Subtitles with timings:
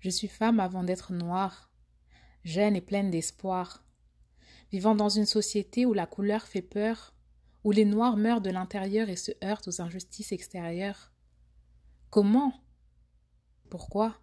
[0.00, 1.70] Je suis femme avant d'être noire,
[2.44, 3.84] jeune et pleine d'espoir,
[4.70, 7.14] vivant dans une société où la couleur fait peur,
[7.64, 11.12] où les noirs meurent de l'intérieur et se heurtent aux injustices extérieures.
[12.10, 12.52] Comment?
[13.70, 14.20] Pourquoi?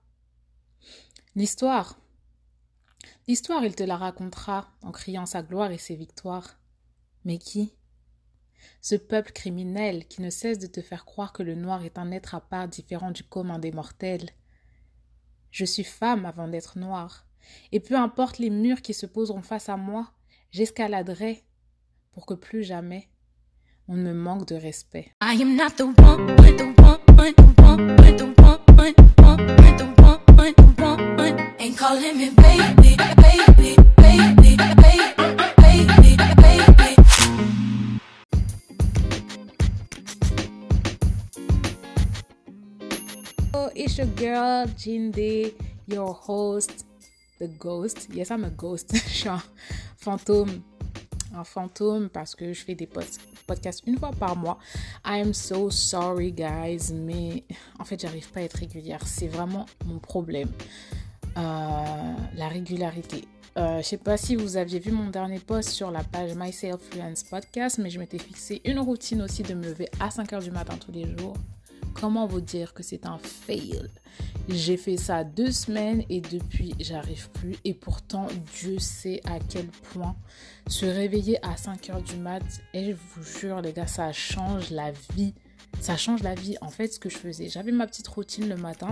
[1.36, 2.00] L'histoire.
[3.28, 6.60] L'histoire, il te la racontera en criant sa gloire et ses victoires.
[7.26, 7.74] Mais qui?
[8.82, 12.12] Ce peuple criminel qui ne cesse de te faire croire que le noir est un
[12.12, 14.30] être à part différent du commun des mortels.
[15.54, 17.28] Je suis femme avant d'être noire,
[17.71, 20.10] et peu importe les murs qui se poseront face à moi,
[20.50, 21.44] j'escaladerai
[22.11, 23.07] pour que plus jamais
[23.88, 25.11] on ne me manque de respect.
[44.67, 45.53] Jinde,
[45.88, 46.86] your host,
[47.40, 48.08] the ghost.
[48.14, 48.94] Yes, I'm a ghost.
[48.94, 49.42] Je suis un
[49.97, 50.61] fantôme
[51.36, 54.58] un fantôme parce que je fais des podcasts une fois par mois.
[55.05, 57.44] I am so sorry, guys, mais
[57.80, 59.02] en fait, j'arrive pas à être régulière.
[59.05, 60.50] C'est vraiment mon problème.
[61.38, 63.25] Euh, la régularité.
[63.58, 66.81] Euh, je sais pas si vous aviez vu mon dernier post sur la page Myself
[66.89, 70.52] Fluence Podcast, mais je m'étais fixé une routine aussi de me lever à 5h du
[70.52, 71.36] matin tous les jours.
[72.03, 73.81] Comment vous dire que c'est un fail?
[74.49, 77.55] J'ai fait ça deux semaines et depuis j'arrive plus.
[77.63, 78.27] Et pourtant,
[78.59, 80.13] Dieu sait à quel point
[80.67, 82.43] se réveiller à 5 heures du mat,
[82.73, 85.33] et je vous jure, les gars, ça change la vie.
[85.79, 86.57] Ça change la vie.
[86.59, 88.91] En fait, ce que je faisais, j'avais ma petite routine le matin.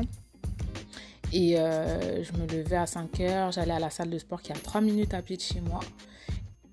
[1.34, 4.54] Et euh, je me levais à 5 heures, j'allais à la salle de sport qui
[4.54, 5.82] est à 3 minutes à pied de chez moi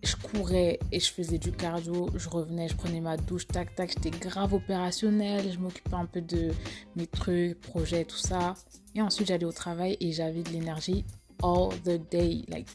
[0.02, 3.90] je courais et je faisais du cardio, je revenais, je prenais ma douche, tac tac,
[3.90, 6.52] j'étais grave opérationnelle, je m'occupais un peu de
[6.96, 8.54] mes trucs, projets, tout ça.
[8.94, 11.04] Et ensuite j'allais au travail et j'avais de l'énergie
[11.42, 12.42] all the day.
[12.48, 12.68] Like,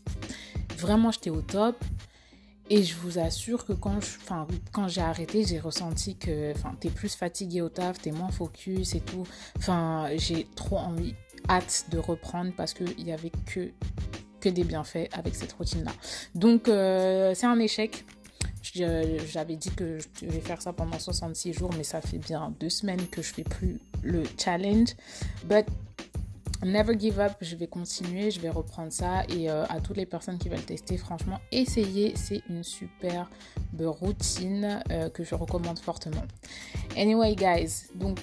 [0.78, 1.84] vraiment j'étais au top.
[2.70, 4.18] Et je vous assure que quand, je,
[4.72, 9.02] quand j'ai arrêté, j'ai ressenti que t'es plus fatigué au taf, t'es moins focus et
[9.02, 9.28] tout.
[9.58, 11.14] Enfin, j'ai trop envie,
[11.50, 13.70] hâte de reprendre parce qu'il n'y avait que
[14.44, 15.92] que des bienfaits avec cette routine-là.
[16.36, 18.06] Donc, euh, c'est un échec.
[18.62, 22.70] J'avais dit que je devais faire ça pendant 66 jours, mais ça fait bien deux
[22.70, 24.96] semaines que je fais plus le challenge.
[25.46, 25.66] But
[26.64, 29.24] never give up, je vais continuer, je vais reprendre ça.
[29.30, 32.14] Et euh, à toutes les personnes qui veulent tester, franchement, essayez.
[32.16, 33.28] C'est une superbe
[33.80, 36.24] routine euh, que je recommande fortement.
[36.98, 38.20] Anyway, guys, donc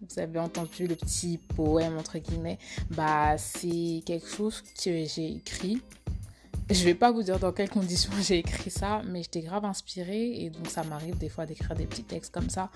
[0.00, 2.58] vous avez entendu le petit poème entre guillemets,
[2.90, 5.80] bah c'est quelque chose que j'ai écrit.
[6.70, 10.44] Je vais pas vous dire dans quelles conditions j'ai écrit ça, mais j'étais grave inspirée
[10.44, 12.70] et donc ça m'arrive des fois d'écrire des petits textes comme ça.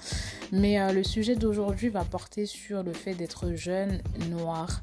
[0.52, 4.82] Mais euh, le sujet d'aujourd'hui va porter sur le fait d'être jeune, noire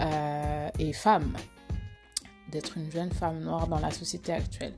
[0.00, 1.32] euh, et femme.
[2.50, 4.74] D'être une jeune femme noire dans la société actuelle.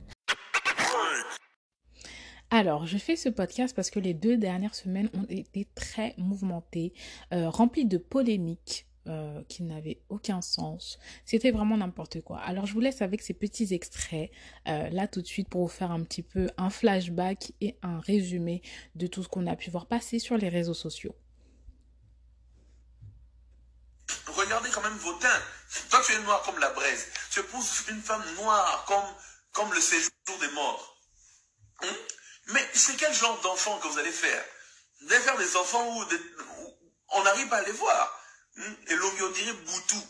[2.57, 6.93] Alors, je fais ce podcast parce que les deux dernières semaines ont été très mouvementées,
[7.33, 8.87] euh, remplies de polémiques.
[9.07, 10.97] Euh, qui n'avaient aucun sens.
[11.25, 12.39] C'était vraiment n'importe quoi.
[12.39, 14.31] Alors je vous laisse avec ces petits extraits
[14.67, 17.99] euh, là tout de suite pour vous faire un petit peu un flashback et un
[17.99, 18.63] résumé
[18.95, 21.15] de tout ce qu'on a pu voir passer sur les réseaux sociaux.
[24.25, 25.43] Regardez quand même vos teints.
[25.91, 27.05] Toi tu es noir comme la braise.
[27.29, 29.13] Tu épouses une femme noire comme,
[29.51, 30.09] comme le séjour
[30.41, 30.97] des morts.
[31.83, 31.95] Hum?
[32.47, 34.43] Mais c'est quel genre d'enfant que vous allez faire?
[35.01, 36.05] Vous allez faire des enfants où,
[37.09, 38.19] on n'arrive pas à les voir.
[38.55, 38.73] Hmm?
[38.87, 40.01] Et l'homme, on dirait Boutou,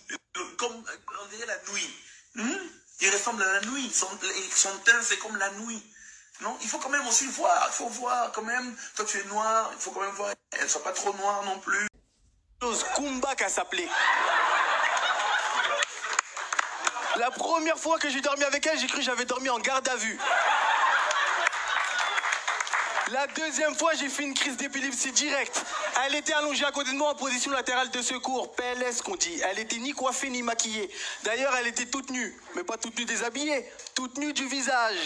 [0.58, 0.84] comme
[1.22, 1.94] on dirait la nuit.
[2.36, 2.70] Hmm?
[3.02, 3.92] Il ressemble à la nuit.
[3.94, 4.08] Son,
[4.54, 5.84] son teint, c'est comme la nuit.
[6.42, 7.66] Non, il faut quand même aussi voir.
[7.68, 8.76] Il faut voir quand même.
[8.96, 9.72] Toi, tu es noir.
[9.74, 10.34] Il faut quand même voir.
[10.52, 11.88] Elle ne soit pas trop noire non plus.
[12.96, 13.88] Kumba qu'a s'appelé.
[17.18, 19.88] La première fois que j'ai dormi avec elle, j'ai cru que j'avais dormi en garde
[19.88, 20.20] à vue.
[23.12, 25.62] La deuxième fois, j'ai fait une crise d'épilepsie directe.
[26.06, 28.56] Elle était allongée à côté de moi en position latérale de secours.
[28.56, 29.40] PLS qu'on dit.
[29.44, 30.90] Elle était ni coiffée ni maquillée.
[31.24, 32.36] D'ailleurs, elle était toute nue.
[32.56, 33.70] Mais pas toute nue déshabillée.
[33.94, 34.98] Toute nue du visage.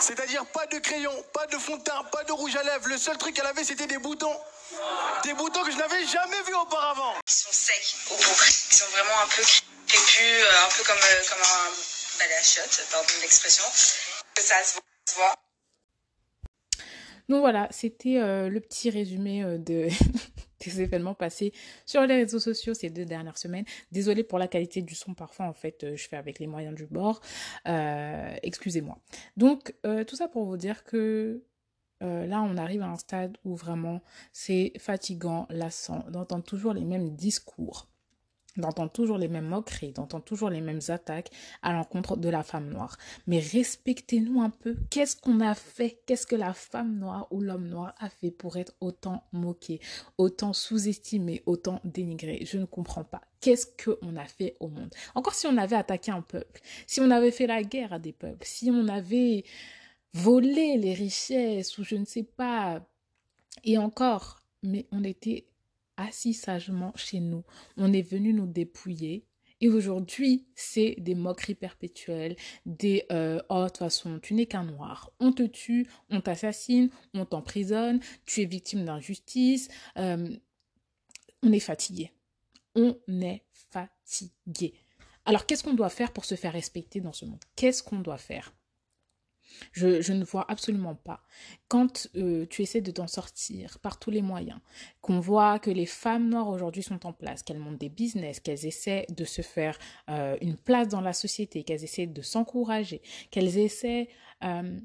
[0.00, 2.88] C'est-à-dire pas de crayon, pas de fond de teint, pas de rouge à lèvres.
[2.88, 4.36] Le seul truc qu'elle avait, c'était des boutons.
[5.24, 7.14] Des boutons que je n'avais jamais vus auparavant.
[7.26, 8.44] Ils sont secs au bout.
[8.70, 9.42] Ils sont vraiment un peu
[9.86, 13.64] crépus, euh, un peu comme, euh, comme un balai à chiottes, pardon l'expression.
[14.36, 14.78] Ça se
[15.16, 15.43] voit.
[17.28, 19.88] Donc voilà, c'était euh, le petit résumé euh, de,
[20.64, 21.52] des événements passés
[21.86, 23.64] sur les réseaux sociaux ces deux dernières semaines.
[23.92, 26.74] Désolée pour la qualité du son, parfois en fait euh, je fais avec les moyens
[26.74, 27.20] du bord.
[27.64, 28.98] Excusez-moi.
[29.36, 29.74] Donc
[30.06, 31.42] tout ça pour vous dire que
[32.00, 37.14] là on arrive à un stade où vraiment c'est fatigant, lassant, d'entendre toujours les mêmes
[37.14, 37.88] discours.
[38.56, 41.30] D'entendre toujours les mêmes moqueries, d'entendre toujours les mêmes attaques
[41.62, 42.96] à l'encontre de la femme noire.
[43.26, 44.76] Mais respectez-nous un peu.
[44.90, 46.00] Qu'est-ce qu'on a fait?
[46.06, 49.80] Qu'est-ce que la femme noire ou l'homme noir a fait pour être autant moqué,
[50.18, 52.44] autant sous-estimé, autant dénigré?
[52.44, 53.22] Je ne comprends pas.
[53.40, 54.94] Qu'est-ce qu'on a fait au monde?
[55.14, 58.12] Encore si on avait attaqué un peuple, si on avait fait la guerre à des
[58.12, 59.44] peuples, si on avait
[60.14, 62.86] volé les richesses ou je ne sais pas.
[63.64, 65.46] Et encore, mais on était
[65.96, 67.44] assis sagement chez nous.
[67.76, 69.26] On est venu nous dépouiller.
[69.60, 72.36] Et aujourd'hui, c'est des moqueries perpétuelles,
[72.66, 75.10] des euh, oh, de toute façon, tu n'es qu'un noir.
[75.20, 79.68] On te tue, on t'assassine, on t'emprisonne, tu es victime d'injustice.
[79.96, 80.36] Euh,
[81.42, 82.10] on est fatigué.
[82.74, 84.74] On est fatigué.
[85.24, 87.42] Alors, qu'est-ce qu'on doit faire pour se faire respecter dans ce monde?
[87.56, 88.52] Qu'est-ce qu'on doit faire?
[89.72, 91.22] Je, ne vois absolument pas.
[91.68, 94.60] Quand euh, tu essaies de t'en sortir par tous les moyens,
[95.00, 98.66] qu'on voit que les femmes noires aujourd'hui sont en place, qu'elles montent des business, qu'elles
[98.66, 99.78] essaient de se faire
[100.10, 104.08] euh, une place dans la société, qu'elles essaient de s'encourager, qu'elles essaient
[104.44, 104.78] euh,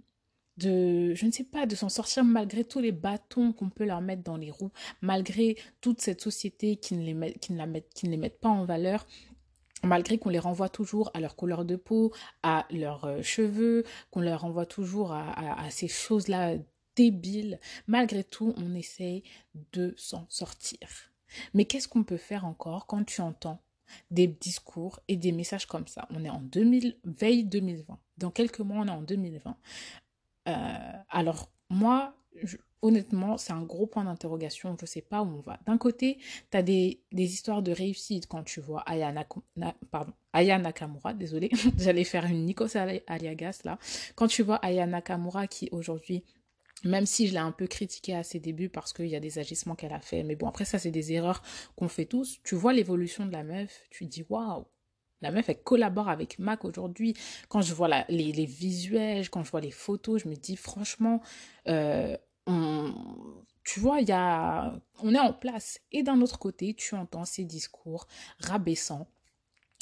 [0.60, 4.02] de, je ne sais pas, de s'en sortir malgré tous les bâtons qu'on peut leur
[4.02, 4.72] mettre dans les roues,
[5.02, 8.30] malgré toute cette société qui ne les, qui ne la met, qui ne les met
[8.30, 9.08] pas en valeur,
[9.84, 14.22] malgré qu'on les renvoie toujours à leur couleur de peau, à leurs euh, cheveux, qu'on
[14.22, 16.56] leur renvoie toujours à, ces choses-là
[16.96, 19.24] débiles, malgré tout, on essaye
[19.72, 20.80] de s'en sortir.
[21.54, 23.62] Mais qu'est-ce qu'on peut faire encore quand tu entends
[24.12, 26.08] des discours et des messages comme ça?
[26.10, 28.00] On est en 2000, veille 2020.
[28.18, 29.58] Dans quelques mois, on est en 2020.
[30.48, 30.54] Euh,
[31.10, 34.76] alors, moi, je, honnêtement, c'est un gros point d'interrogation.
[34.78, 35.60] Je ne sais pas où on va.
[35.66, 36.18] D'un côté,
[36.52, 39.14] tu as des, histoires de réussite quand tu vois Aya,
[39.92, 42.78] pardon, Nakamura, désolé, j'allais faire une Nikos
[43.08, 43.78] Aliagas là.
[44.16, 46.24] Quand tu vois Aya Nakamura qui aujourd'hui
[46.86, 49.40] même si je l'ai un peu critiqué à ses débuts parce qu'il y a des
[49.40, 51.42] agissements qu'elle a fait, mais bon, après ça, c'est des erreurs
[51.76, 52.40] qu'on fait tous.
[52.44, 54.66] Tu vois l'évolution de la meuf, tu dis waouh,
[55.22, 57.14] la meuf, elle collabore avec Mac aujourd'hui.
[57.50, 61.22] Quand je vois les, visuels, quand je vois les photos, je me dis franchement,
[61.68, 62.16] euh,
[63.63, 64.00] tu vois,
[65.04, 65.80] on est en place.
[65.92, 68.07] Et d'un autre côté, tu entends ces discours
[68.40, 69.07] rabaissants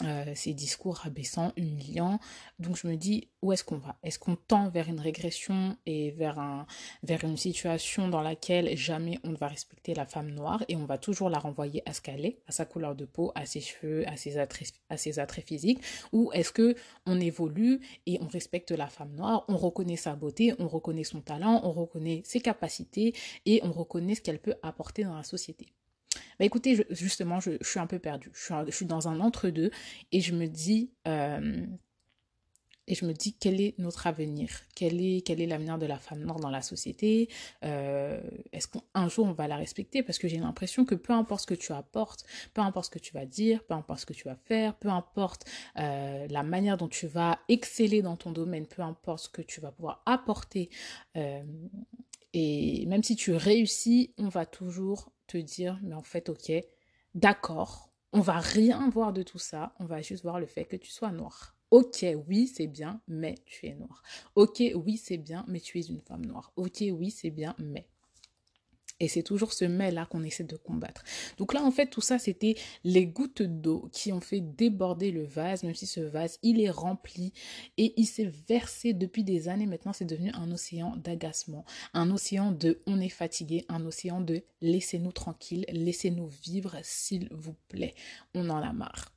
[0.03, 2.19] euh, ces discours rabaissants, humiliants.
[2.59, 3.95] Donc je me dis, où est-ce qu'on va?
[4.03, 6.67] Est-ce qu'on tend vers une régression et vers, un,
[7.01, 10.85] vers une situation dans laquelle jamais on ne va respecter la femme noire et on
[10.85, 13.59] va toujours la renvoyer à ce qu'elle est, à sa couleur de peau, à ses
[13.59, 15.81] cheveux, à ses attraits, à ses attraits physiques?
[16.13, 16.75] Ou est-ce que
[17.07, 21.21] on évolue et on respecte la femme noire, on reconnaît sa beauté, on reconnaît son
[21.21, 23.15] talent, on reconnaît ses capacités
[23.47, 25.65] et on reconnaît ce qu'elle peut apporter dans la société?
[26.39, 28.31] Bah écoutez, justement, je, suis un peu perdue.
[28.33, 29.71] Je suis, dans un entre-deux
[30.11, 31.65] et je me dis, euh,
[32.89, 34.49] et je me dis quel est notre avenir?
[34.75, 37.27] Quel est est l'avenir de la femme noire dans la société?
[37.65, 38.21] Euh,
[38.53, 40.03] Est-ce qu'un jour on va la respecter?
[40.03, 42.23] Parce que j'ai l'impression que peu importe ce que tu apportes,
[42.53, 44.89] peu importe ce que tu vas dire, peu importe ce que tu vas faire, peu
[44.89, 45.45] importe
[45.77, 49.59] euh, la manière dont tu vas exceller dans ton domaine, peu importe ce que tu
[49.59, 50.69] vas pouvoir apporter,
[52.33, 56.51] et même si tu réussis, on va toujours te dire, mais en fait, ok,
[57.15, 60.75] d'accord, on va rien voir de tout ça, on va juste voir le fait que
[60.75, 61.56] tu sois noir.
[61.71, 64.01] Ok, oui, c'est bien, mais tu es noir.
[64.35, 66.53] Ok, oui, c'est bien, mais tu es une femme noire.
[66.56, 67.88] Ok, oui, c'est bien, mais.
[68.99, 71.03] Et c'est toujours ce mais-là qu'on essaie de combattre.
[71.38, 75.23] Donc là, en fait, tout ça, c'était les gouttes d'eau qui ont fait déborder le
[75.23, 77.33] vase, même si ce vase, il est rempli
[77.77, 79.68] et il s'est versé depuis des années.
[79.68, 84.44] Maintenant, c'est devenu un océan d'agacement, un océan de on est fatigué, un océan de
[84.61, 87.94] laissez-nous tranquille, laissez-nous vivre, s'il vous plaît.
[88.33, 89.13] On en a marre.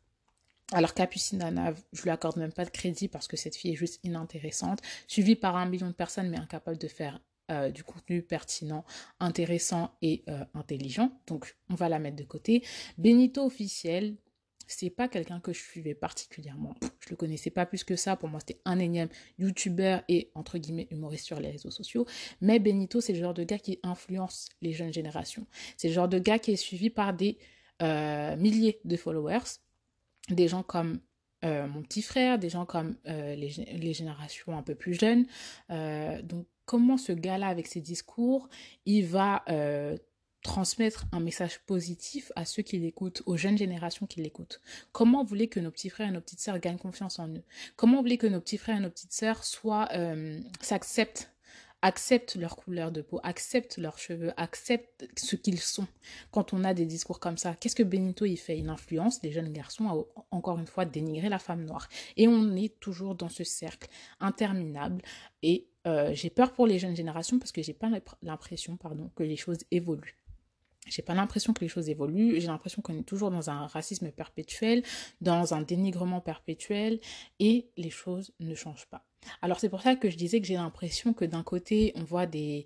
[0.73, 3.77] Alors Capucine Nana, je lui accorde même pas de crédit parce que cette fille est
[3.77, 7.21] juste inintéressante, suivie par un million de personnes mais incapable de faire
[7.51, 8.85] euh, du contenu pertinent,
[9.19, 11.11] intéressant et euh, intelligent.
[11.27, 12.63] Donc, on va la mettre de côté.
[12.97, 14.15] Benito officiel,
[14.69, 16.77] c'est pas quelqu'un que je suivais particulièrement.
[17.01, 18.15] Je le connaissais pas plus que ça.
[18.15, 22.07] Pour moi, c'était un énième YouTuber et entre guillemets humoriste sur les réseaux sociaux.
[22.41, 25.47] Mais Benito, c'est le genre de gars qui influence les jeunes générations.
[25.77, 27.39] C'est le genre de gars qui est suivi par des
[27.83, 29.59] euh, milliers de followers,
[30.29, 31.01] des gens comme
[31.43, 33.35] mon petit frère, des gens comme les,
[33.79, 35.25] les, générations un peu plus jeunes.
[36.23, 38.49] donc comment ce gars-là, avec ses discours,
[38.87, 39.97] il va euh,
[40.45, 44.61] transmettre un message positif à ceux qui l'écoutent, aux jeunes générations qui l'écoutent.
[44.93, 47.43] Comment vous voulez que nos petits frères et nos petites sœurs gagnent confiance en eux?
[47.75, 51.33] Comment vous voulez que nos petits frères et nos petites sœurs soient, euh, s'acceptent
[51.83, 55.87] acceptent leur couleur de peau, acceptent leurs cheveux, acceptent ce qu'ils sont.
[56.31, 58.59] Quand on a des discours comme ça, qu'est-ce que Benito il fait?
[58.59, 61.89] Il influence les jeunes garçons à, encore une fois, dénigrer la femme noire.
[62.17, 63.89] Et on est toujours dans ce cercle
[64.21, 65.03] interminable.
[65.43, 67.91] Et euh, j'ai peur pour les jeunes générations parce que j'ai pas
[68.23, 70.20] l'impression, pardon, que les choses évoluent.
[70.87, 74.11] J'ai pas l'impression que les choses évoluent, j'ai l'impression qu'on est toujours dans un racisme
[74.11, 74.83] perpétuel,
[75.21, 77.01] dans un dénigrement perpétuel,
[77.39, 79.07] et les choses ne changent pas.
[79.43, 82.27] Alors c'est pour ça que je disais que j'ai l'impression que d'un côté on voit
[82.27, 82.65] des,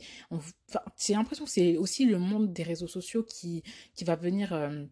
[0.96, 4.84] j'ai l'impression que c'est aussi le monde des réseaux sociaux qui qui va venir euh,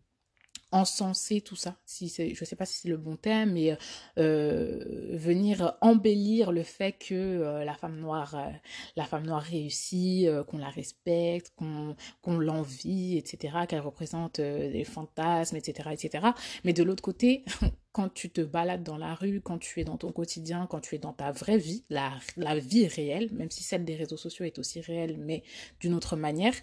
[0.72, 3.76] encenser tout ça, si je sais pas si c'est le bon terme, mais
[4.18, 8.50] euh, venir embellir le fait que euh, la femme noire, euh,
[8.96, 15.90] la femme noire réussit, qu'on la respecte, qu'on l'envie, etc., qu'elle représente des fantasmes, etc.,
[15.92, 16.26] etc.
[16.64, 17.44] Mais de l'autre côté,
[17.92, 20.94] quand tu te balades dans la rue, quand tu es dans ton quotidien, quand tu
[20.94, 24.46] es dans ta vraie vie, la, la vie réelle, même si celle des réseaux sociaux
[24.46, 25.42] est aussi réelle, mais
[25.80, 26.54] d'une autre manière,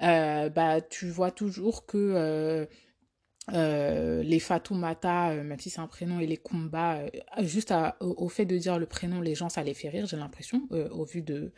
[0.00, 2.66] bah tu vois toujours que
[3.52, 7.08] euh, les Fatoumata, euh, même si c'est un prénom, et les Kumba, euh,
[7.40, 10.68] juste au, fait de dire le prénom, les gens, ça les fait rire, j'ai l'impression,
[10.72, 11.52] euh, au vu de,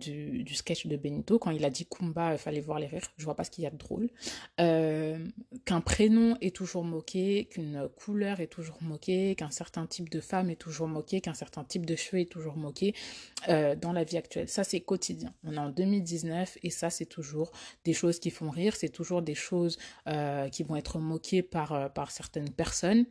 [0.00, 1.38] du, du, sketch de Benito.
[1.38, 3.02] Quand il a dit Kumba, il fallait voir les rires.
[3.16, 4.08] Je vois pas ce qu'il y a de drôle.
[4.56, 10.50] qu'un prénom est toujours moqué, qu'une couleur est toujours moquée, qu'un certain type de femme
[10.50, 12.94] est toujours moqué, qu'un certain type de cheveux est toujours moqué
[13.48, 14.48] dans la vie actuelle.
[14.48, 15.32] Ça, c'est quotidien.
[15.44, 17.52] On est en 2019 et ça, c'est toujours
[17.84, 19.78] des choses qui font rire, c'est toujours des choses
[20.50, 23.06] qui vont être moqué par, euh, par certaines personnes.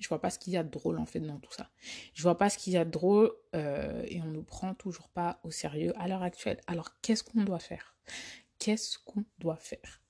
[0.00, 1.70] Je vois pas ce qu'il y a de drôle en fait dans tout ça.
[2.14, 5.08] Je vois pas ce qu'il y a de drôle euh, et on nous prend toujours
[5.08, 6.60] pas au sérieux à l'heure actuelle.
[6.66, 7.94] Alors qu'est-ce qu'on doit faire?
[8.58, 10.00] Qu'est-ce qu'on doit faire?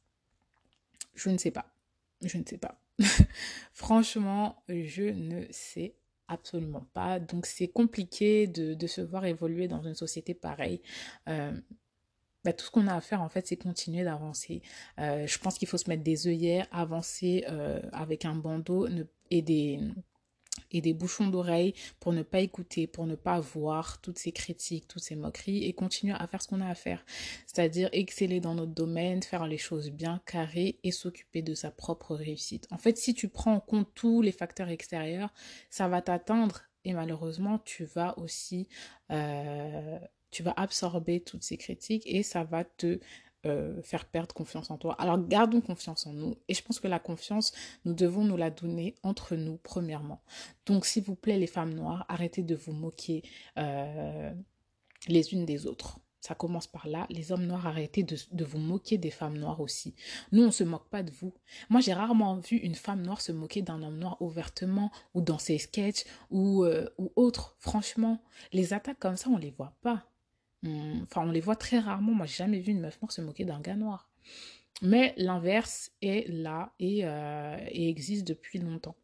[1.15, 1.67] Je ne sais pas.
[2.25, 2.81] Je ne sais pas.
[3.73, 5.97] Franchement, je ne sais
[6.29, 7.21] absolument pas.
[7.21, 10.81] Donc c'est compliqué de, de, se voir évoluer dans une société pareille.
[11.29, 11.53] Euh,
[12.45, 14.63] bah, tout ce qu'on a à faire en fait c'est continuer d'avancer
[14.99, 18.89] euh, je pense qu'il faut se mettre des œillères avancer euh, avec un bandeau
[19.31, 19.81] et des
[20.71, 24.89] et des bouchons d'oreilles pour ne pas écouter, pour ne pas voir toutes ces critiques,
[24.89, 27.05] toutes ces moqueries et continuer à faire ce qu'on a à faire.
[27.47, 32.15] C'est-à-dire exceller dans notre domaine, faire les choses bien carrées et s'occuper de sa propre
[32.15, 32.67] réussite.
[32.71, 35.33] En fait, si tu prends en compte tous les facteurs extérieurs,
[35.71, 38.69] ça va t'atteindre et malheureusement, tu vas aussi
[39.11, 39.99] euh,
[40.33, 42.99] tu vas absorber toutes ces critiques et ça va te
[43.45, 44.95] euh, faire perdre confiance en toi.
[45.01, 46.37] Alors gardons confiance en nous.
[46.49, 47.53] Et je pense que la confiance,
[47.85, 50.23] nous devons nous la donner entre nous, premièrement.
[50.67, 53.23] Donc s'il vous plaît, les femmes noires, arrêtez de vous moquer
[53.59, 54.33] euh,
[55.09, 55.99] les unes des autres.
[56.21, 57.05] Ça commence par là.
[57.11, 59.97] Les hommes noirs, arrêtez de, vous moquer des femmes noires aussi.
[60.31, 61.35] Nous, on ne se moque pas de vous.
[61.69, 65.41] Moi, j'ai rarement vu une femme noire se moquer d'un homme noir ouvertement ou dans
[65.41, 67.57] ses sketchs ou, euh, ou autre.
[67.59, 68.23] Franchement,
[68.53, 70.12] les attaques comme ça, on ne les voit pas.
[70.65, 72.13] Enfin, on les voit très rarement.
[72.13, 74.09] Moi, j'ai jamais vu une meuf noire se moquer d'un gars noir.
[74.81, 78.97] Mais l'inverse est là et, euh, et, existe depuis longtemps.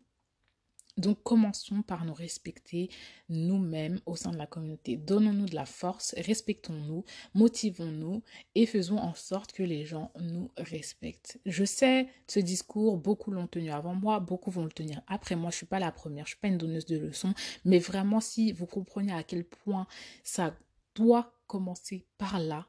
[0.97, 2.91] Donc, commençons par nous respecter
[3.29, 4.97] nous-mêmes au sein de la communauté.
[4.97, 8.25] Donnons-nous de la force, respectons-nous, motivons-nous
[8.57, 11.39] et faisons en sorte que les gens nous respectent.
[11.47, 15.53] Je sais, ce discours, beaucoup l'ont tenu avant moi, beaucoup vont le tenir après moi.
[15.53, 17.35] Je suis pas la première, je suis pas une donneuse de leçons,
[17.65, 19.87] mais vraiment, si vous comprenez à quel point
[20.25, 20.57] ça
[20.97, 22.69] doit commencer par là,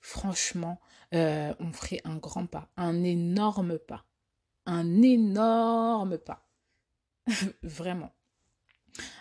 [0.00, 0.80] franchement,
[1.14, 4.04] euh, on ferait un grand pas, un énorme pas,
[4.66, 6.48] un énorme pas,
[7.64, 8.12] vraiment.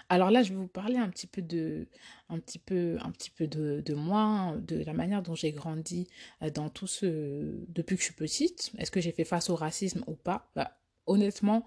[0.09, 1.87] Alors là, je vais vous parler un petit peu de,
[2.27, 6.09] un petit peu, un petit peu de, moi, de la manière dont j'ai grandi
[6.41, 8.71] euh, dans tout ce, depuis que je suis petite.
[8.77, 10.51] Est-ce que j'ai fait face au racisme ou pas?
[10.55, 11.65] Bah, Honnêtement,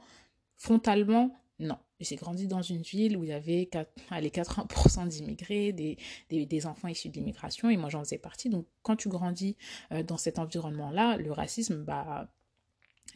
[0.56, 1.78] frontalement, non.
[2.00, 5.96] J'ai grandi dans une ville où il y avait 4, allez, 80% d'immigrés, des,
[6.28, 8.50] des, enfants issus de l'immigration, et moi j'en faisais partie.
[8.50, 9.56] Donc quand tu grandis
[9.92, 12.28] euh, dans cet environnement-là, le racisme, bah,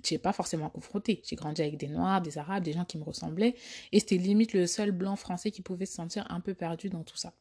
[0.02, 1.22] tu n'es pas forcément confronté.
[1.28, 3.56] J'ai grandi avec des Noirs, des Arabes, des gens qui me ressemblaient,
[3.90, 7.02] et c'était limite le seul blanc français qui pouvait se sentir un peu perdu dans
[7.02, 7.34] tout ça.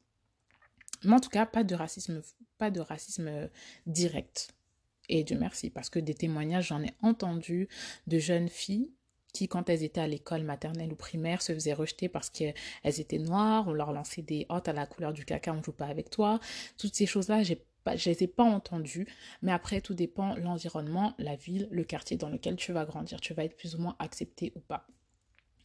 [1.03, 2.23] Mais en tout cas, pas de racisme,
[2.57, 3.47] pas de racisme euh,
[3.85, 4.55] direct.
[5.09, 7.69] Et Dieu merci, parce que des témoignages, j'en ai entendu
[8.07, 8.89] de jeunes filles
[9.33, 12.53] qui, quand elles étaient à l'école maternelle ou primaire, se faisaient rejeter parce qu'elles
[12.83, 15.87] étaient noires, on leur lançait des «oh, t'as la couleur du caca, on joue pas
[15.87, 16.39] avec toi».
[16.77, 19.07] Toutes ces choses-là, j'ai pas, je les ai pas entendues,
[19.41, 23.21] mais après, tout dépend l'environnement, la ville, le quartier dans lequel tu vas grandir.
[23.21, 24.87] Tu vas être plus ou moins accepté ou pas.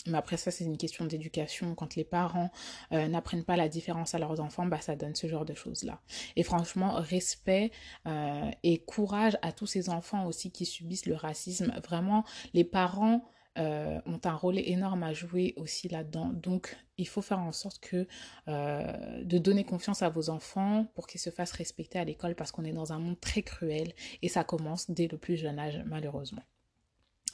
[0.07, 1.75] Mais après ça, c'est une question d'éducation.
[1.75, 2.51] Quand les parents
[2.93, 6.01] euh, n'apprennent pas la différence à leurs enfants, bah, ça donne ce genre de choses-là.
[6.35, 7.71] Et franchement, respect
[8.07, 11.73] euh, et courage à tous ces enfants aussi qui subissent le racisme.
[11.87, 13.25] Vraiment, les parents
[13.59, 16.31] euh, ont un rôle énorme à jouer aussi là-dedans.
[16.33, 18.07] Donc, il faut faire en sorte que
[18.49, 22.51] euh, de donner confiance à vos enfants pour qu'ils se fassent respecter à l'école parce
[22.53, 23.93] qu'on est dans un monde très cruel
[24.23, 26.43] et ça commence dès le plus jeune âge, malheureusement.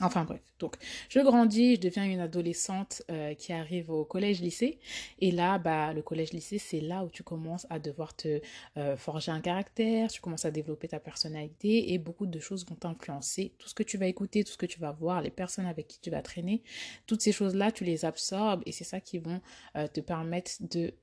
[0.01, 0.77] Enfin bref, donc
[1.09, 4.79] je grandis, je deviens une adolescente euh, qui arrive au collège-lycée.
[5.19, 8.41] Et là, bah, le collège-lycée, c'est là où tu commences à devoir te
[8.77, 12.77] euh, forger un caractère, tu commences à développer ta personnalité et beaucoup de choses vont
[12.77, 13.55] t'influencer.
[13.59, 15.89] Tout ce que tu vas écouter, tout ce que tu vas voir, les personnes avec
[15.89, 16.63] qui tu vas traîner,
[17.09, 19.41] toutes ces choses-là, tu les absorbes et c'est ça qui vont
[19.75, 20.95] euh, te permettre de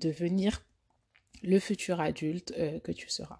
[0.00, 0.64] devenir
[1.44, 2.52] le futur adulte
[2.82, 3.38] que tu seras.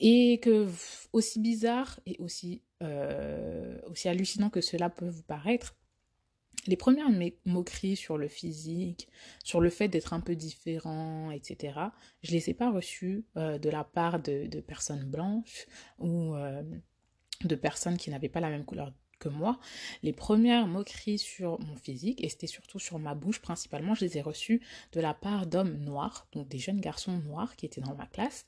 [0.00, 0.66] Et que
[1.12, 5.76] aussi bizarre et aussi euh, aussi hallucinant que cela peut vous paraître,
[6.66, 7.10] les premières
[7.44, 9.08] moqueries sur le physique,
[9.44, 11.74] sur le fait d'être un peu différent, etc.,
[12.22, 15.66] je ne les ai pas reçues euh, de la part de, personnes blanches
[15.98, 16.62] ou euh,
[17.44, 19.60] de personnes qui n'avaient pas la même couleur que moi.
[20.02, 24.18] Les premières moqueries sur mon physique, et c'était surtout sur ma bouche principalement, je les
[24.18, 24.60] ai reçues
[24.92, 28.46] de la part d'hommes noirs, donc des jeunes garçons noirs qui étaient dans ma classe,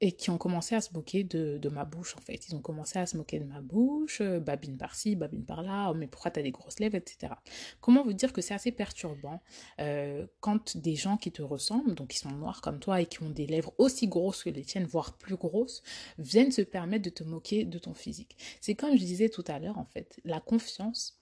[0.00, 2.48] et qui ont commencé à se moquer de, ma bouche en fait.
[2.48, 5.94] Ils ont commencé à se moquer de ma bouche, euh, babine par-ci, babine par-là, oh,
[5.94, 7.32] mais pourquoi t'as des grosses lèvres, etc.
[7.80, 9.42] Comment vous dire que c'est assez perturbant
[9.80, 13.22] euh, quand des gens qui te ressemblent, donc qui sont noirs comme toi et qui
[13.22, 15.82] ont des lèvres aussi grosses que les tiennes, voire plus grosses,
[16.18, 18.36] viennent se permettre de te moquer de ton physique.
[18.60, 21.20] C'est comme je disais tout à l'heure en fait, la confiance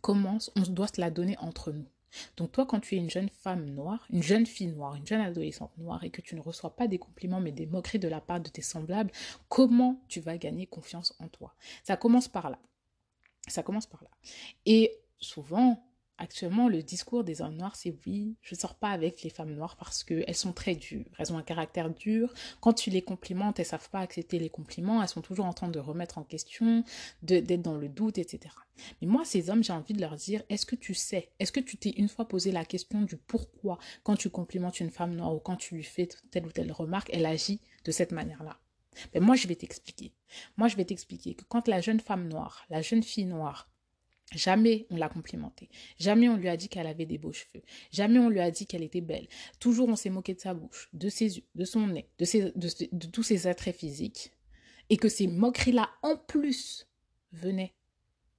[0.00, 1.86] commence, on doit se la donner entre nous.
[2.36, 5.20] Donc toi, quand tu es une jeune femme noire, une jeune fille noire, une jeune
[5.20, 8.20] adolescente noire et que tu ne reçois pas des compliments mais des moqueries de la
[8.20, 9.10] part de tes semblables,
[9.48, 11.54] comment tu vas gagner confiance en toi?
[11.84, 12.58] Ça commence par là.
[13.46, 14.10] Ça commence par là.
[14.66, 15.87] Et souvent,
[16.20, 19.54] Actuellement, le discours des hommes noirs, c'est oui, je ne sors pas avec les femmes
[19.54, 21.06] noires parce qu'elles sont très dures.
[21.16, 22.34] Elles ont un caractère dur.
[22.60, 25.00] Quand tu les complimentes, elles ne savent pas accepter les compliments.
[25.00, 26.82] Elles sont toujours en train de remettre en question,
[27.22, 28.52] d'être dans le doute, etc.
[29.00, 31.60] Mais moi, ces hommes, j'ai envie de leur dire, est-ce que tu sais, est-ce que
[31.60, 35.34] tu t'es une fois posé la question du pourquoi quand tu complimentes une femme noire
[35.34, 38.58] ou quand tu lui fais telle ou telle remarque, elle agit de cette manière-là?
[39.14, 40.12] Mais moi, je vais t'expliquer.
[40.56, 43.68] Moi, je vais t'expliquer que quand la jeune femme noire, la jeune fille noire,
[44.32, 45.70] Jamais on l'a complimentée.
[45.98, 47.62] Jamais on lui a dit qu'elle avait des beaux cheveux.
[47.90, 49.26] Jamais on lui a dit qu'elle était belle.
[49.58, 53.06] Toujours on s'est moqué de sa bouche, de ses yeux, de son nez, de, de,
[53.06, 54.32] tous ses attraits physiques.
[54.90, 56.88] Et que ces moqueries-là, en plus,
[57.32, 57.74] venaient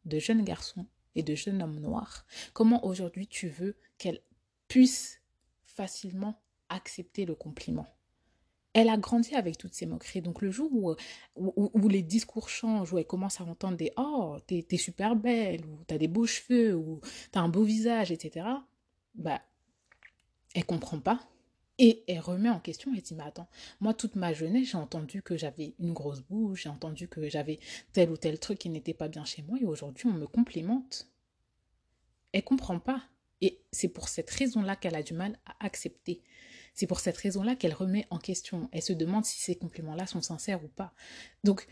[0.06, 2.26] de jeunes garçons et de jeunes hommes noirs.
[2.54, 4.22] Comment aujourd'hui tu veux qu'elle
[4.68, 5.22] puisse
[5.66, 7.88] facilement accepter le compliment?
[8.80, 10.22] Elle a grandi avec toutes ces moqueries.
[10.22, 10.96] Donc le jour où,
[11.36, 15.66] où, les discours changent, où elle commence à entendre des Oh, t'es es super belle,
[15.66, 18.46] ou t'as des beaux cheveux, ou t'as un beau visage, etc.,
[19.16, 19.42] bah,
[20.56, 21.20] elle comprend pas.
[21.82, 23.48] Et elle remet en question et dit Mais attends,
[23.80, 27.60] moi, toute ma jeunesse, j'ai entendu que j'avais une grosse bouche, j'ai entendu que j'avais
[27.94, 31.10] tel ou tel truc qui n'était pas bien chez moi, et aujourd'hui, on me complimente.
[32.34, 33.04] Elle comprend pas.
[33.42, 36.22] Et c'est pour cette raison-là qu'elle a du mal à accepter.
[36.80, 38.70] C'est pour cette raison-là qu'elle remet en question.
[38.72, 40.94] Elle se demande si ces compliments-là sont sincères ou pas.
[41.44, 41.68] Donc,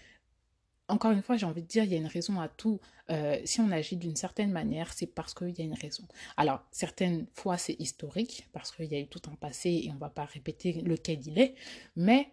[0.89, 2.81] encore une fois, j'ai envie de dire, il y a une raison à tout.
[3.09, 6.03] Euh, si on agit d'une certaine manière, c'est parce qu'il y a une raison.
[6.35, 9.93] Alors, certaines fois, c'est historique, parce qu'il y a eu tout un passé et on
[9.93, 11.55] ne va pas répéter lequel il est.
[11.95, 12.29] Mais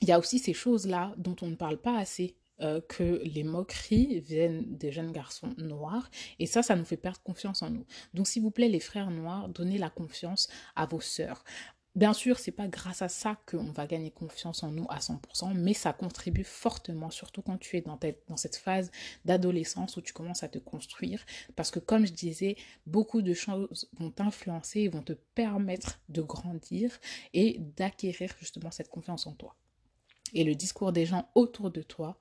[0.00, 2.34] il y a aussi ces choses-là dont on ne parle pas assez.
[2.60, 7.20] Euh, que les moqueries viennent des jeunes garçons noirs et ça, ça nous fait perdre
[7.22, 7.86] confiance en nous.
[8.14, 11.44] Donc s'il vous plaît, les frères noirs, donnez la confiance à vos sœurs.
[11.94, 15.54] Bien sûr, c'est pas grâce à ça qu'on va gagner confiance en nous à 100%,
[15.54, 17.98] mais ça contribue fortement, surtout quand tu es dans,
[18.28, 18.92] dans cette phase
[19.24, 21.24] d'adolescence où tu commences à te construire.
[21.56, 26.22] Parce que comme je disais, beaucoup de choses vont t'influencer et vont te permettre de
[26.22, 26.96] grandir
[27.32, 29.56] et d'acquérir justement cette confiance en toi.
[30.34, 32.20] Et le discours des gens autour de toi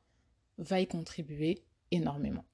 [0.57, 2.45] va y contribuer énormément.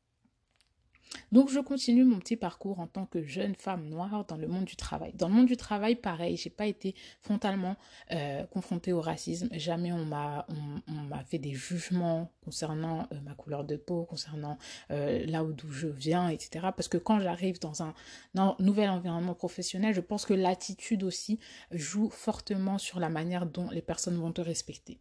[1.31, 4.65] Donc je continue mon petit parcours en tant que jeune femme noire dans le monde
[4.65, 5.13] du travail.
[5.15, 7.75] Dans le monde du travail, pareil, j'ai pas été frontalement
[8.11, 9.49] euh, confrontée au racisme.
[9.51, 10.45] Jamais on m'a
[10.87, 14.57] on, m'a fait des jugements concernant euh, ma couleur de peau, concernant
[14.91, 16.67] euh, là où d'où je viens, etc.
[16.75, 17.93] Parce que quand j'arrive dans un
[18.59, 21.39] nouvel environnement professionnel, je pense que l'attitude aussi
[21.71, 24.99] joue fortement sur la manière dont les personnes vont te respecter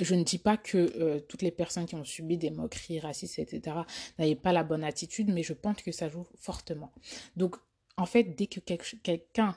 [0.00, 3.38] je ne dis pas que euh, toutes les personnes qui ont subi des moqueries racistes,
[3.38, 3.78] etc.,
[4.18, 6.92] n'avaient pas la bonne attitude, mais je pense que ça joue fortement.
[7.36, 7.56] Donc,
[7.96, 9.56] en fait, dès que quelqu'un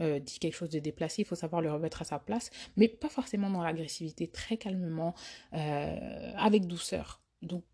[0.00, 2.88] euh, dit quelque chose de déplacé, il faut savoir le remettre à sa place, mais
[2.88, 5.14] pas forcément dans l'agressivité, très calmement,
[5.52, 7.22] euh, avec douceur.
[7.42, 7.64] Donc,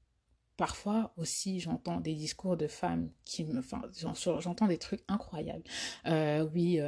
[0.57, 3.61] parfois aussi, j'entends des discours de femmes qui me...
[3.61, 5.63] Enfin, j'entends des trucs incroyables.
[6.53, 6.81] oui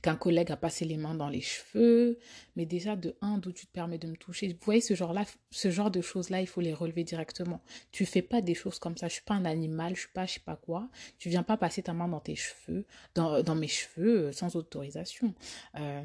[0.00, 2.18] qu'un collègue a passé les mains dans les cheveux,
[2.56, 4.48] mais déjà de un, d'où tu te permets de me toucher?
[4.48, 7.60] Vous voyez, ce genre-là, ce genre de choses-là, il faut les relever directement.
[7.90, 9.08] Tu fais pas des choses comme ça.
[9.08, 10.88] Je suis pas un animal, je suis pas je sais pas quoi.
[11.18, 14.56] Tu viens pas passer ta main dans tes cheveux, dans, dans mes cheveux, euh, sans
[14.56, 15.34] autorisation.
[15.78, 16.02] Euh,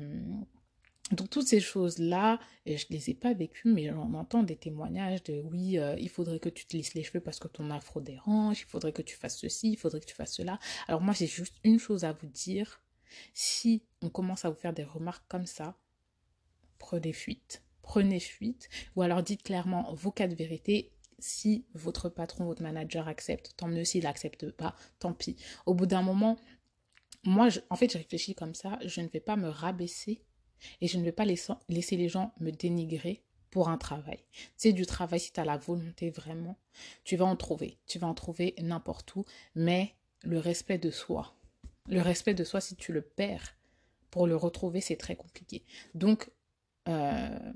[1.11, 5.23] donc toutes ces choses-là, je ne les ai pas vécues, mais on entend des témoignages
[5.23, 8.01] de oui, euh, il faudrait que tu te lisses les cheveux parce que ton afro
[8.01, 10.59] dérange, il faudrait que tu fasses ceci, il faudrait que tu fasses cela.
[10.89, 12.81] Alors moi, j'ai juste une chose à vous dire.
[13.33, 15.77] Si on commence à vous faire des remarques comme ça,
[16.77, 17.63] prenez fuite.
[17.81, 18.69] Prenez fuite.
[18.95, 20.91] Ou alors dites clairement vos cas de vérité.
[21.19, 25.35] Si votre patron, votre manager accepte, tant mieux s'il n'accepte pas, tant pis.
[25.65, 26.37] Au bout d'un moment,
[27.23, 28.77] moi, en fait, je réfléchis comme ça.
[28.85, 30.21] Je ne vais pas me rabaisser
[30.81, 34.19] et je ne vais pas laisser les gens me dénigrer pour un travail.
[34.55, 36.57] C'est du travail si tu as la volonté vraiment.
[37.03, 37.79] Tu vas en trouver.
[37.87, 39.25] Tu vas en trouver n'importe où.
[39.55, 41.36] Mais le respect de soi.
[41.87, 43.55] Le respect de soi, si tu le perds,
[44.11, 45.63] pour le retrouver, c'est très compliqué.
[45.93, 46.29] Donc,
[46.87, 47.53] euh,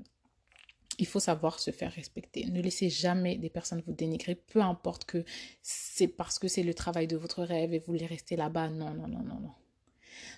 [0.98, 2.46] il faut savoir se faire respecter.
[2.46, 5.24] Ne laissez jamais des personnes vous dénigrer, peu importe que
[5.62, 8.68] c'est parce que c'est le travail de votre rêve et vous voulez rester là-bas.
[8.68, 9.54] Non, non, non, non, non.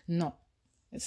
[0.09, 0.33] Non,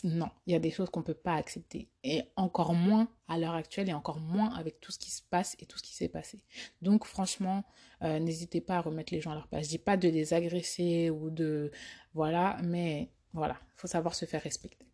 [0.04, 1.90] non, il y a des choses qu'on ne peut pas accepter.
[2.04, 5.56] Et encore moins à l'heure actuelle et encore moins avec tout ce qui se passe
[5.60, 6.44] et tout ce qui s'est passé.
[6.82, 7.64] Donc franchement,
[8.04, 9.66] euh, n'hésitez pas à remettre les gens à leur place.
[9.66, 11.72] Je dis pas de les agresser ou de...
[12.14, 14.88] Voilà, mais voilà, il faut savoir se faire respecter.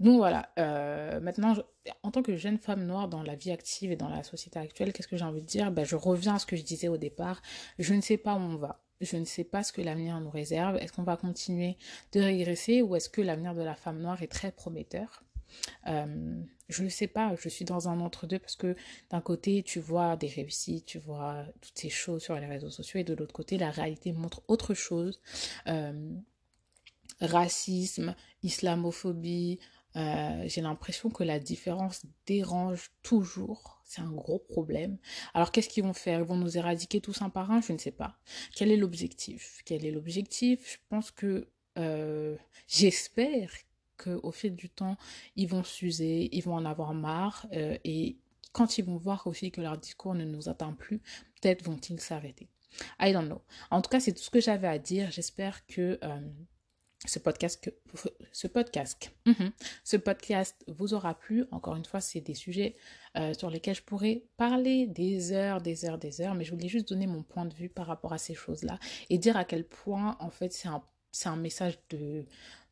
[0.00, 1.56] Donc voilà, euh, maintenant,
[2.02, 4.92] en tant que jeune femme noire dans la vie active et dans la société actuelle,
[4.92, 5.72] qu'est-ce que j'ai envie de dire?
[5.72, 7.42] Ben, Je reviens à ce que je disais au départ.
[7.78, 8.80] Je ne sais pas où on va.
[9.00, 10.76] Je ne sais pas ce que l'avenir nous réserve.
[10.76, 11.76] Est-ce qu'on va continuer
[12.12, 15.22] de régresser ou est-ce que l'avenir de la femme noire est très prometteur?
[15.86, 18.76] Euh, je ne sais pas, je suis dans un entre-deux parce que
[19.10, 23.00] d'un côté, tu vois des réussites, tu vois toutes ces choses sur les réseaux sociaux
[23.00, 25.20] et de l'autre côté, la réalité montre autre chose.
[25.66, 26.12] Euh,
[27.20, 29.58] racisme, islamophobie,
[29.96, 33.82] euh, j'ai l'impression que la différence dérange toujours.
[33.84, 34.98] C'est un gros problème.
[35.34, 36.20] Alors qu'est-ce qu'ils vont faire?
[36.20, 37.60] Ils vont nous éradiquer tous un par un?
[37.60, 38.18] Je ne sais pas.
[38.54, 39.62] Quel est l'objectif?
[39.64, 40.72] Quel est l'objectif?
[40.72, 41.48] Je pense que
[41.78, 43.50] euh, j'espère
[43.96, 44.96] qu'au fil du temps,
[45.36, 48.18] ils vont s'user, ils vont en avoir marre euh, et
[48.52, 50.98] quand ils vont voir aussi que leur discours ne nous atteint plus,
[51.40, 52.48] peut-être vont-ils s'arrêter.
[53.00, 53.40] I don't know.
[53.70, 55.10] En tout cas, c'est tout ce que j'avais à dire.
[55.10, 55.98] J'espère que
[57.06, 57.72] ce podcast,
[58.32, 59.52] ce podcast, mhm,
[59.84, 61.44] ce podcast vous aura plu.
[61.52, 62.74] Encore une fois, c'est des sujets
[63.16, 66.68] euh, sur lesquels je pourrais parler des heures, des heures, des heures, mais je voulais
[66.68, 68.78] juste donner mon point de vue par rapport à ces choses-là
[69.10, 70.82] et dire à quel point, en fait, c'est un,
[71.12, 72.26] c'est un message de,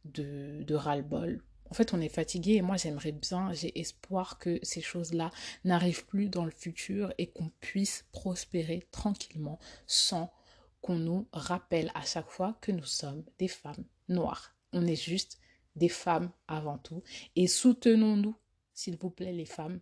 [0.05, 1.41] de, de ras-le-bol.
[1.71, 5.31] En fait, on est fatigué et moi, j'aimerais bien, j'ai espoir que ces choses-là
[5.65, 10.33] n'arrivent plus dans le futur et qu'on puisse prospérer tranquillement sans
[10.81, 14.55] qu'on nous rappelle à chaque fois que nous sommes des femmes noires.
[14.73, 15.38] On est juste
[15.77, 17.03] des femmes avant tout.
[17.37, 18.35] Et soutenons-nous,
[18.75, 19.81] s'il vous plaît, les femmes,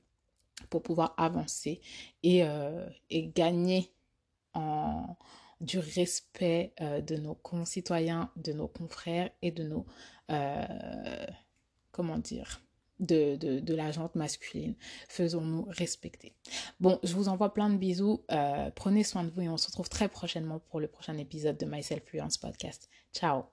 [0.71, 1.81] pour pouvoir avancer
[2.23, 3.91] et, euh, gagner
[5.61, 9.87] du respect euh, de nos concitoyens, de nos confrères et de nos...
[10.31, 11.27] Euh,
[11.91, 12.61] comment dire
[13.01, 14.77] de, la jante masculine.
[15.09, 16.33] Faisons-nous respecter.
[16.81, 18.25] Bon, je vous envoie plein de bisous.
[18.77, 21.67] Prenez soin de vous et on se retrouve très prochainement pour le prochain épisode de
[21.67, 22.89] Myself Fluence Podcast.
[23.13, 23.45] Ciao.